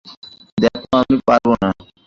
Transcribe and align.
দেখো, 0.57 0.85
আমি 0.97 1.15
পারবো 1.27 1.53
না। 1.63 1.69